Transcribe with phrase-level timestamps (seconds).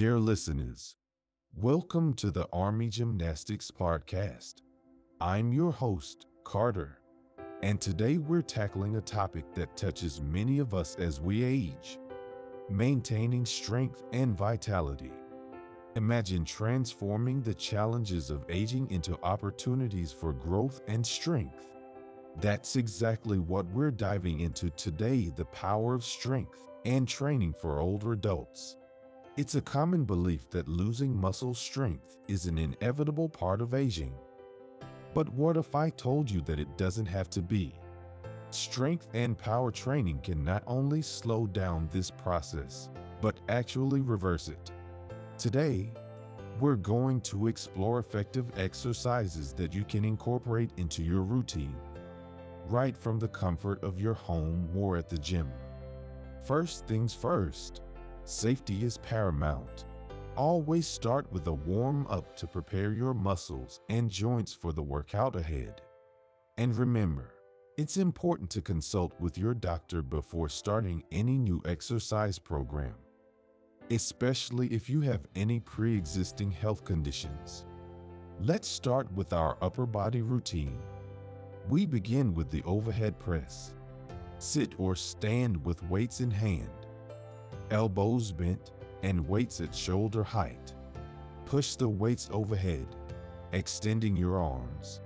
[0.00, 0.96] Dear listeners,
[1.54, 4.62] welcome to the Army Gymnastics Podcast.
[5.20, 6.96] I'm your host, Carter,
[7.62, 11.98] and today we're tackling a topic that touches many of us as we age
[12.70, 15.12] maintaining strength and vitality.
[15.96, 21.68] Imagine transforming the challenges of aging into opportunities for growth and strength.
[22.40, 28.12] That's exactly what we're diving into today the power of strength and training for older
[28.12, 28.78] adults.
[29.36, 34.12] It's a common belief that losing muscle strength is an inevitable part of aging.
[35.14, 37.72] But what if I told you that it doesn't have to be?
[38.50, 42.88] Strength and power training can not only slow down this process,
[43.20, 44.72] but actually reverse it.
[45.38, 45.92] Today,
[46.58, 51.76] we're going to explore effective exercises that you can incorporate into your routine,
[52.66, 55.52] right from the comfort of your home or at the gym.
[56.44, 57.82] First things first,
[58.24, 59.84] safety is paramount.
[60.36, 65.36] Always start with a warm up to prepare your muscles and joints for the workout
[65.36, 65.82] ahead.
[66.56, 67.34] And remember,
[67.76, 72.94] it's important to consult with your doctor before starting any new exercise program,
[73.90, 77.64] especially if you have any pre-existing health conditions.
[78.40, 80.78] Let's start with our upper body routine.
[81.68, 83.74] We begin with the overhead press.
[84.38, 86.79] Sit or stand with weights in hand,
[87.70, 90.74] elbows bent, and weights at shoulder height.
[91.46, 92.86] Push the weights overhead,
[93.52, 95.00] extending your arms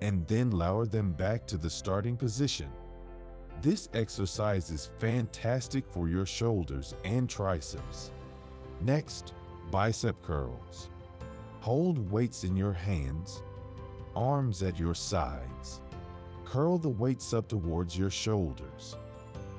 [0.00, 2.70] and then lower them back to the starting position.
[3.62, 8.10] This exercise is fantastic for your shoulders and triceps.
[8.80, 9.34] Next,
[9.70, 10.88] bicep curls.
[11.60, 13.42] Hold weights in your hands,
[14.16, 15.82] arms at your sides.
[16.46, 18.96] Curl the weights up towards your shoulders,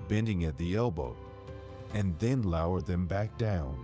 [0.08, 1.16] bending at the elbow,
[1.94, 3.84] and then lower them back down.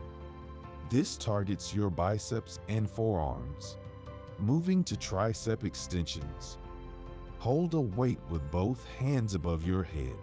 [0.89, 3.77] This targets your biceps and forearms.
[4.39, 6.57] Moving to tricep extensions.
[7.39, 10.15] Hold a weight with both hands above your head.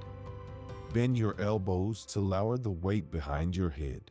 [0.93, 4.11] Bend your elbows to lower the weight behind your head.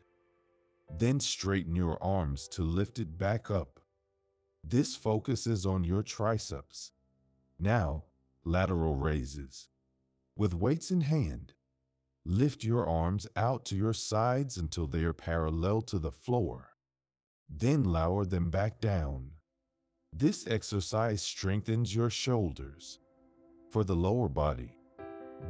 [0.98, 3.80] Then straighten your arms to lift it back up.
[4.62, 6.92] This focuses on your triceps.
[7.58, 8.04] Now,
[8.44, 9.68] lateral raises.
[10.36, 11.54] With weights in hand,
[12.26, 16.70] lift your arms out to your sides until they are parallel to the floor.
[17.48, 19.32] Then lower them back down.
[20.12, 22.98] This exercise strengthens your shoulders.
[23.70, 24.72] For the lower body,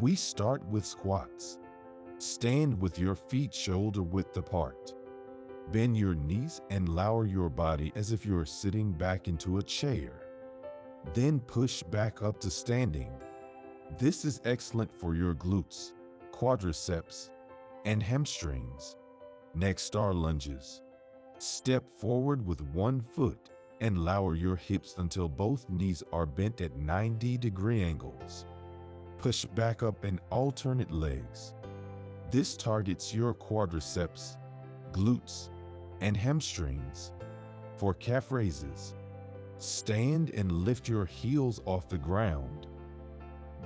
[0.00, 1.58] we start with squats.
[2.18, 4.94] Stand with your feet shoulder width apart.
[5.70, 9.62] Bend your knees and lower your body as if you are sitting back into a
[9.62, 10.22] chair.
[11.12, 13.12] Then push back up to standing.
[13.98, 15.92] This is excellent for your glutes,
[16.34, 17.30] quadriceps,
[17.84, 18.96] and hamstrings.
[19.54, 20.82] Next are lunges.
[21.38, 23.50] Step forward with one foot
[23.80, 28.46] and lower your hips until both knees are bent at 90 degree angles.
[29.18, 31.54] Push back up and alternate legs.
[32.32, 34.36] This targets your quadriceps,
[34.90, 35.50] glutes,
[36.00, 37.12] and hamstrings.
[37.76, 38.94] For calf raises,
[39.58, 42.66] stand and lift your heels off the ground.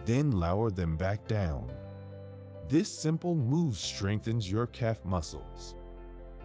[0.05, 1.71] Then lower them back down.
[2.69, 5.75] This simple move strengthens your calf muscles.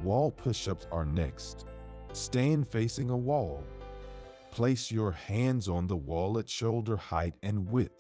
[0.02, 1.66] Wall push-ups are next.
[2.14, 3.62] Stand facing a wall.
[4.50, 7.92] Place your hands on the wall at shoulder height and width.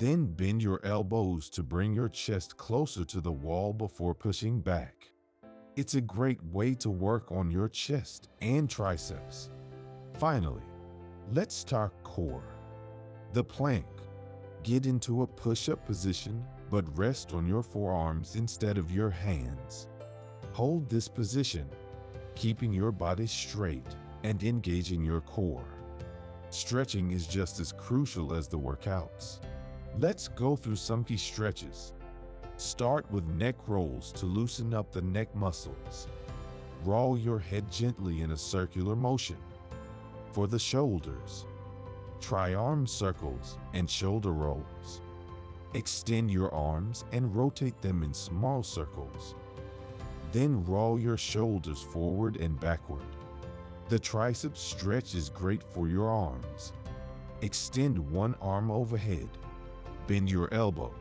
[0.00, 4.96] Then bend your elbows to bring your chest closer to the wall before pushing back.
[5.76, 9.50] It's a great way to work on your chest and triceps.
[10.18, 10.62] Finally,
[11.32, 12.56] let's talk core.
[13.34, 13.86] The plank.
[14.64, 19.88] Get into a push-up position, but rest on your forearms instead of your hands.
[20.52, 21.68] Hold this position
[22.34, 23.86] keeping your body straight
[24.24, 25.64] and engaging your core.
[26.50, 29.38] Stretching is just as crucial as the workouts.
[29.98, 31.92] Let's go through some key stretches.
[32.56, 36.08] Start with neck rolls to loosen up the neck muscles.
[36.84, 39.36] Roll your head gently in a circular motion.
[40.32, 41.46] For the shoulders,
[42.20, 45.00] try arm circles and shoulder rolls.
[45.74, 49.34] Extend your arms and rotate them in small circles.
[50.30, 53.02] Then roll your shoulders forward and backward.
[53.88, 56.72] The tricep stretch is great for your arms.
[57.42, 59.28] Extend one arm overhead,
[60.06, 60.94] bend your elbow,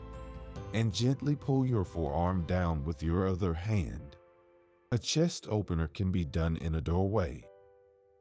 [0.73, 4.17] and gently pull your forearm down with your other hand.
[4.91, 7.43] A chest opener can be done in a doorway.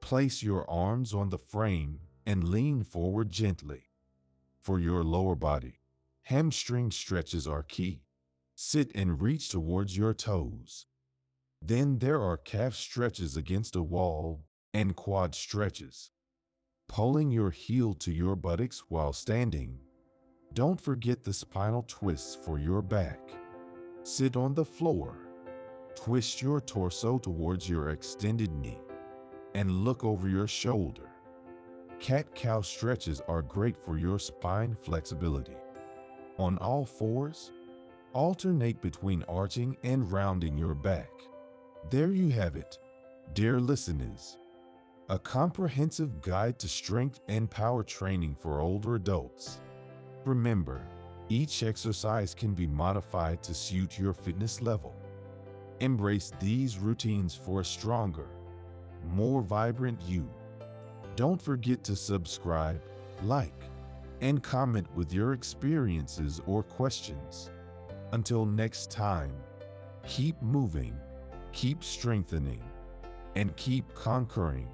[0.00, 3.84] Place your arms on the frame and lean forward gently.
[4.60, 5.81] For your lower body,
[6.22, 8.02] hamstring stretches are key.
[8.54, 10.86] Sit and reach towards your toes.
[11.60, 16.10] Then there are calf stretches against a wall and quad stretches.
[16.88, 19.78] Pulling your heel to your buttocks while standing.
[20.52, 23.20] Don't forget the spinal twists for your back.
[24.02, 25.16] Sit on the floor.
[25.94, 28.80] Twist your torso towards your extended knee
[29.54, 31.08] and look over your shoulder.
[32.00, 35.56] Cat-cow stretches are great for your spine flexibility.
[36.38, 37.52] On all fours,
[38.12, 41.10] alternate between arching and rounding your back.
[41.90, 42.78] There you have it,
[43.34, 44.38] dear listeners.
[45.08, 49.60] A comprehensive guide to strength and power training for older adults.
[50.24, 50.80] Remember,
[51.28, 54.94] each exercise can be modified to suit your fitness level.
[55.80, 58.28] Embrace these routines for a stronger,
[59.08, 60.28] more vibrant you.
[61.16, 62.80] Don't forget to subscribe,
[63.22, 63.64] like,
[64.22, 67.50] and comment with your experiences or questions.
[68.12, 69.34] Until next time,
[70.06, 70.96] keep moving,
[71.52, 72.62] keep strengthening,
[73.34, 74.68] and keep conquering.